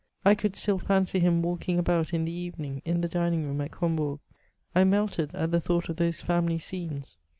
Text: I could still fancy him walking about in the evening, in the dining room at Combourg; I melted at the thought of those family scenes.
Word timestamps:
I 0.25 0.33
could 0.33 0.55
still 0.55 0.79
fancy 0.79 1.19
him 1.19 1.43
walking 1.43 1.77
about 1.77 2.11
in 2.11 2.25
the 2.25 2.31
evening, 2.31 2.81
in 2.85 3.01
the 3.01 3.07
dining 3.07 3.45
room 3.45 3.61
at 3.61 3.69
Combourg; 3.69 4.19
I 4.73 4.83
melted 4.83 5.35
at 5.35 5.51
the 5.51 5.61
thought 5.61 5.89
of 5.89 5.97
those 5.97 6.21
family 6.21 6.57
scenes. 6.57 7.19